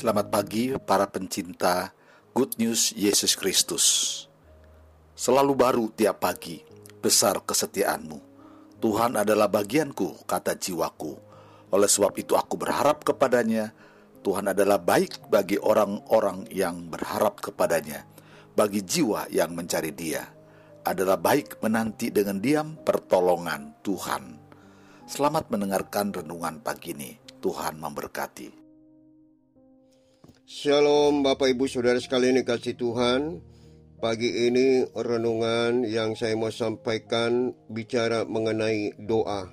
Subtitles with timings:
[0.00, 1.92] Selamat pagi para pencinta
[2.32, 3.84] Good News Yesus Kristus.
[5.12, 6.64] Selalu baru tiap pagi,
[7.04, 8.16] besar kesetiaanmu.
[8.80, 11.20] Tuhan adalah bagianku, kata jiwaku.
[11.76, 13.76] Oleh sebab itu aku berharap kepadanya.
[14.24, 18.08] Tuhan adalah baik bagi orang-orang yang berharap kepadanya.
[18.56, 20.24] Bagi jiwa yang mencari dia.
[20.80, 24.40] Adalah baik menanti dengan diam pertolongan Tuhan.
[25.04, 27.20] Selamat mendengarkan renungan pagi ini.
[27.44, 28.59] Tuhan memberkati.
[30.50, 33.38] Shalom Bapak Ibu Saudara sekalian kasih Tuhan.
[34.02, 39.46] Pagi ini renungan yang saya mau sampaikan bicara mengenai doa.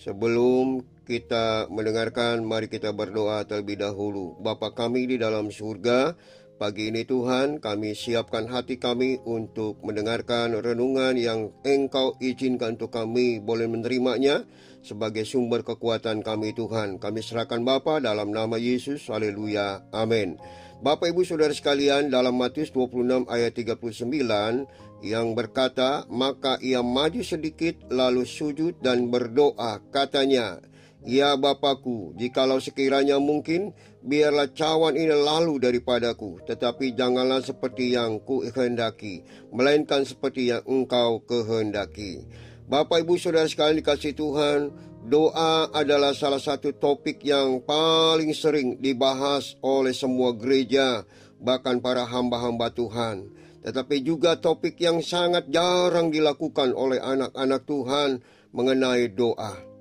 [0.00, 4.40] Sebelum kita mendengarkan mari kita berdoa terlebih dahulu.
[4.40, 6.16] Bapa kami di dalam surga
[6.58, 13.38] Pagi ini Tuhan kami siapkan hati kami untuk mendengarkan renungan yang Engkau izinkan untuk kami
[13.38, 14.42] boleh menerimanya
[14.82, 16.98] sebagai sumber kekuatan kami Tuhan.
[16.98, 19.06] Kami serahkan Bapa dalam nama Yesus.
[19.06, 19.86] Haleluya.
[19.94, 20.34] Amin.
[20.82, 27.86] Bapak Ibu Saudara sekalian dalam Matius 26 ayat 39 yang berkata, maka ia maju sedikit
[27.86, 30.58] lalu sujud dan berdoa katanya,
[31.06, 33.70] Ya Bapakku, jikalau sekiranya mungkin,
[34.02, 39.22] biarlah cawan ini lalu daripadaku, tetapi janganlah seperti yang ku kehendaki,
[39.54, 42.26] melainkan seperti yang engkau kehendaki.
[42.66, 44.74] Bapak Ibu Saudara sekalian dikasih Tuhan,
[45.06, 51.06] doa adalah salah satu topik yang paling sering dibahas oleh semua gereja,
[51.38, 53.30] bahkan para hamba-hamba Tuhan.
[53.62, 58.10] Tetapi juga topik yang sangat jarang dilakukan oleh anak-anak Tuhan
[58.50, 59.77] mengenai doa.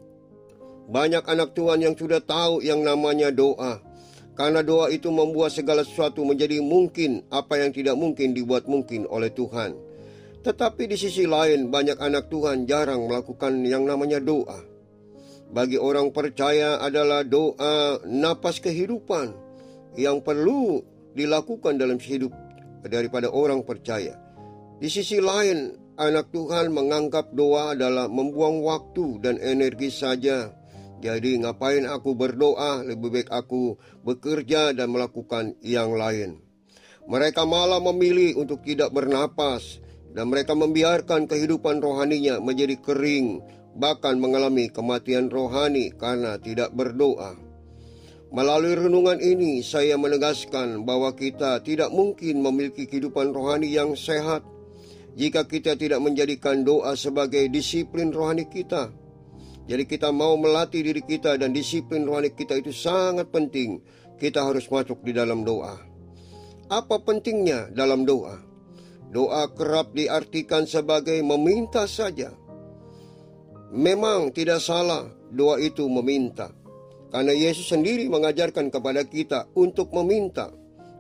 [0.88, 3.84] Banyak anak Tuhan yang sudah tahu yang namanya doa.
[4.38, 9.34] Karena doa itu membuat segala sesuatu menjadi mungkin apa yang tidak mungkin dibuat mungkin oleh
[9.34, 9.76] Tuhan.
[10.48, 14.64] Tetapi di sisi lain banyak anak Tuhan jarang melakukan yang namanya doa.
[15.52, 19.36] Bagi orang percaya adalah doa napas kehidupan
[20.00, 20.80] yang perlu
[21.18, 22.32] dilakukan dalam hidup
[22.86, 24.16] daripada orang percaya.
[24.78, 30.54] Di sisi lain, anak Tuhan menganggap doa adalah membuang waktu dan energi saja.
[30.98, 36.42] Jadi ngapain aku berdoa, lebih baik aku bekerja dan melakukan yang lain.
[37.06, 39.80] Mereka malah memilih untuk tidak bernapas,
[40.18, 43.46] dan mereka membiarkan kehidupan rohaninya menjadi kering,
[43.78, 47.38] bahkan mengalami kematian rohani karena tidak berdoa.
[48.28, 54.44] Melalui renungan ini, saya menegaskan bahwa kita tidak mungkin memiliki kehidupan rohani yang sehat
[55.16, 58.92] jika kita tidak menjadikan doa sebagai disiplin rohani kita.
[59.68, 63.84] Jadi, kita mau melatih diri kita, dan disiplin rohani kita itu sangat penting.
[64.18, 65.78] Kita harus masuk di dalam doa.
[66.68, 68.40] Apa pentingnya dalam doa?
[69.08, 72.32] Doa kerap diartikan sebagai meminta saja.
[73.72, 76.52] Memang tidak salah doa itu meminta.
[77.08, 80.52] Karena Yesus sendiri mengajarkan kepada kita untuk meminta.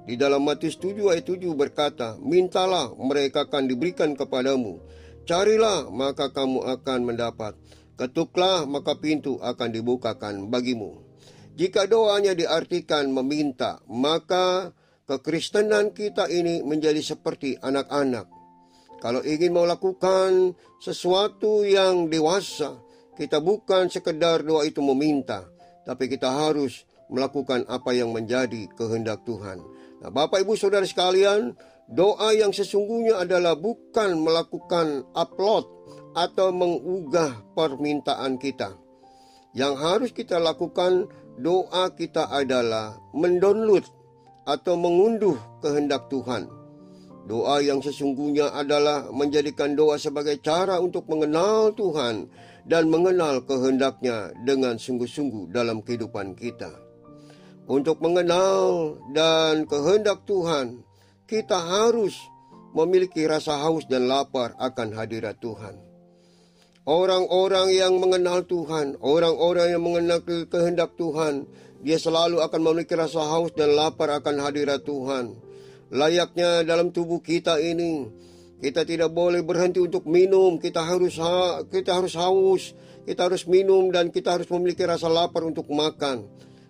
[0.08, 4.80] Di dalam Matius 7 ayat 7 berkata, Mintalah mereka akan diberikan kepadamu.
[5.28, 7.60] Carilah maka kamu akan mendapat.
[7.98, 11.02] Ketuklah maka pintu akan dibukakan bagimu.
[11.58, 14.70] Jika doanya diartikan meminta, maka
[15.10, 18.30] kekristenan kita ini menjadi seperti anak-anak.
[19.02, 22.78] Kalau ingin melakukan sesuatu yang dewasa,
[23.18, 25.50] kita bukan sekedar doa itu meminta,
[25.82, 29.58] tapi kita harus melakukan apa yang menjadi kehendak Tuhan.
[30.06, 35.66] Nah, Bapak Ibu Saudara sekalian, doa yang sesungguhnya adalah bukan melakukan upload
[36.18, 38.76] atau mengunggah permintaan kita.
[39.56, 41.08] Yang harus kita lakukan
[41.40, 43.86] doa kita adalah mendownload
[44.48, 46.48] atau mengunduh kehendak Tuhan.
[47.28, 52.32] Doa yang sesungguhnya adalah menjadikan doa sebagai cara untuk mengenal Tuhan
[52.64, 56.72] dan mengenal kehendaknya dengan sungguh-sungguh dalam kehidupan kita.
[57.68, 60.87] Untuk mengenal dan kehendak Tuhan,
[61.28, 62.16] kita harus
[62.72, 65.76] memiliki rasa haus dan lapar akan hadirat Tuhan.
[66.88, 71.44] Orang-orang yang mengenal Tuhan, orang-orang yang mengenal kehendak Tuhan,
[71.84, 75.36] dia selalu akan memiliki rasa haus dan lapar akan hadirat Tuhan.
[75.92, 78.08] Layaknya dalam tubuh kita ini,
[78.64, 80.56] kita tidak boleh berhenti untuk minum.
[80.64, 82.72] Kita harus ha kita harus haus,
[83.04, 86.24] kita harus minum dan kita harus memiliki rasa lapar untuk makan.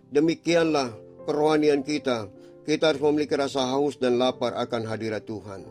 [0.09, 0.97] Demikianlah
[1.29, 2.36] kerohanian kita.
[2.67, 5.63] Kita harus memiliki rasa haus dan lapar akan hadirat Tuhan.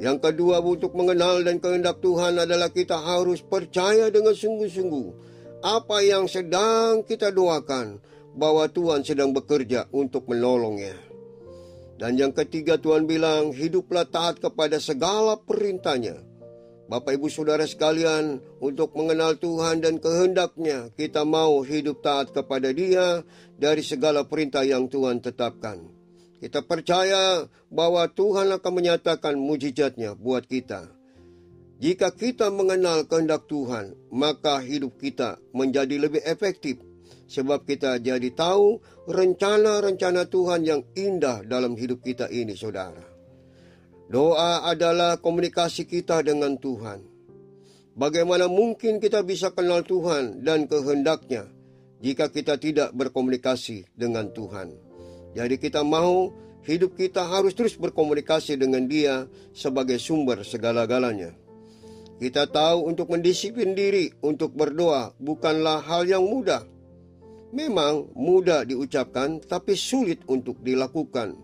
[0.00, 5.08] Yang kedua untuk mengenal dan kehendak Tuhan adalah kita harus percaya dengan sungguh-sungguh
[5.60, 8.00] apa yang sedang kita doakan
[8.36, 10.96] bahwa Tuhan sedang bekerja untuk menolongnya.
[11.96, 16.20] Dan yang ketiga Tuhan bilang, hiduplah taat kepada segala perintahnya.
[16.92, 23.24] Bapak Ibu Saudara sekalian, untuk mengenal Tuhan dan kehendaknya, kita mau hidup taat kepada dia
[23.56, 25.95] dari segala perintah yang Tuhan tetapkan.
[26.36, 30.92] Kita percaya bahwa Tuhan akan menyatakan mujizatnya buat kita.
[31.76, 36.80] Jika kita mengenal kehendak Tuhan, maka hidup kita menjadi lebih efektif.
[37.26, 38.80] Sebab kita jadi tahu
[39.10, 43.02] rencana-rencana Tuhan yang indah dalam hidup kita ini, saudara.
[44.06, 47.02] Doa adalah komunikasi kita dengan Tuhan.
[47.96, 51.48] Bagaimana mungkin kita bisa kenal Tuhan dan kehendaknya
[51.98, 54.85] jika kita tidak berkomunikasi dengan Tuhan?
[55.36, 56.32] Jadi kita mau
[56.64, 61.36] hidup kita harus terus berkomunikasi dengan dia sebagai sumber segala-galanya.
[62.16, 66.64] Kita tahu untuk mendisiplin diri untuk berdoa bukanlah hal yang mudah.
[67.52, 71.36] Memang mudah diucapkan tapi sulit untuk dilakukan.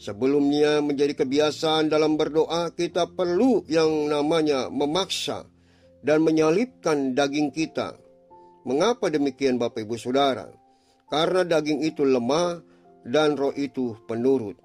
[0.00, 5.46] Sebelumnya menjadi kebiasaan dalam berdoa, kita perlu yang namanya memaksa
[6.02, 7.94] dan menyalipkan daging kita.
[8.66, 10.48] Mengapa demikian Bapak Ibu Saudara?
[11.12, 12.69] Karena daging itu lemah
[13.04, 14.56] dan roh itu penurut.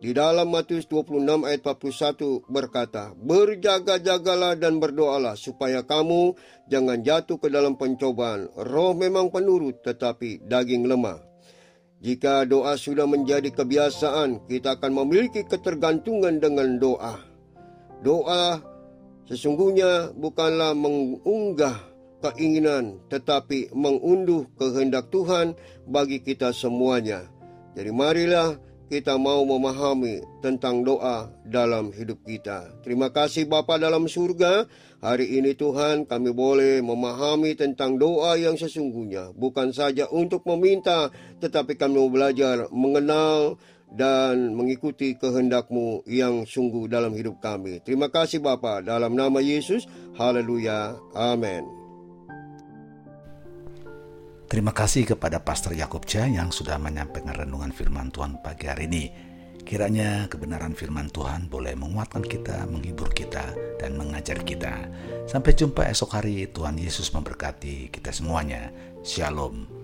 [0.00, 6.32] Di dalam Matius 26 ayat 41 berkata, Berjaga-jagalah dan berdoalah supaya kamu
[6.72, 8.48] jangan jatuh ke dalam pencobaan.
[8.56, 11.20] Roh memang penurut tetapi daging lemah.
[12.00, 17.20] Jika doa sudah menjadi kebiasaan, kita akan memiliki ketergantungan dengan doa.
[18.00, 18.56] Doa
[19.28, 21.76] sesungguhnya bukanlah mengunggah
[22.24, 25.52] keinginan, tetapi mengunduh kehendak Tuhan
[25.84, 27.28] bagi kita semuanya.
[27.74, 28.58] Jadi marilah
[28.90, 32.74] kita mau memahami tentang doa dalam hidup kita.
[32.82, 34.66] Terima kasih Bapa dalam surga.
[34.98, 39.30] Hari ini Tuhan kami boleh memahami tentang doa yang sesungguhnya.
[39.38, 41.08] Bukan saja untuk meminta,
[41.38, 43.56] tetapi kami mau belajar mengenal
[43.94, 47.78] dan mengikuti kehendakmu yang sungguh dalam hidup kami.
[47.86, 49.86] Terima kasih Bapa dalam nama Yesus.
[50.18, 50.98] Haleluya.
[51.14, 51.79] Amin.
[54.50, 59.04] Terima kasih kepada Pastor Yakub Cha yang sudah menyampaikan renungan firman Tuhan pagi hari ini.
[59.62, 64.90] Kiranya kebenaran firman Tuhan boleh menguatkan kita, menghibur kita, dan mengajar kita.
[65.30, 68.74] Sampai jumpa esok hari, Tuhan Yesus memberkati kita semuanya.
[69.06, 69.79] Shalom.